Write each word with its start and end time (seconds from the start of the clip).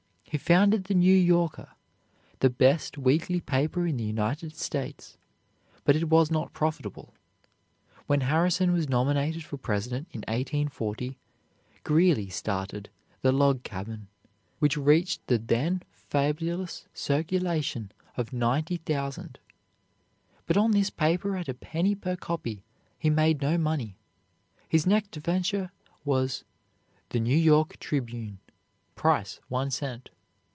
He 0.31 0.37
founded 0.37 0.85
the 0.85 0.93
"New 0.93 1.13
Yorker," 1.13 1.73
the 2.39 2.49
best 2.49 2.97
weekly 2.97 3.41
paper 3.41 3.85
in 3.85 3.97
the 3.97 4.05
United 4.05 4.55
States, 4.55 5.17
but 5.83 5.93
it 5.93 6.07
was 6.07 6.31
not 6.31 6.53
profitable. 6.53 7.13
When 8.07 8.21
Harrison 8.21 8.71
was 8.71 8.87
nominated 8.87 9.43
for 9.43 9.57
President 9.57 10.07
in 10.13 10.19
1840, 10.29 11.17
Greeley 11.83 12.29
started 12.29 12.89
"The 13.21 13.33
Log 13.33 13.63
Cabin," 13.63 14.07
which 14.59 14.77
reached 14.77 15.27
the 15.27 15.37
then 15.37 15.83
fabulous 15.91 16.85
circulation 16.93 17.91
of 18.15 18.31
ninety 18.31 18.77
thousand. 18.77 19.37
But 20.47 20.55
on 20.55 20.71
this 20.71 20.89
paper 20.89 21.35
at 21.35 21.49
a 21.49 21.53
penny 21.53 21.93
per 21.93 22.15
copy 22.15 22.63
he 22.97 23.09
made 23.09 23.41
no 23.41 23.57
money. 23.57 23.97
His 24.69 24.87
next 24.87 25.13
venture 25.17 25.73
was 26.05 26.45
"The 27.09 27.19
New 27.19 27.37
York 27.37 27.79
Tribune," 27.81 28.39
price 28.95 29.41
one 29.49 29.69
cent. 29.69 30.09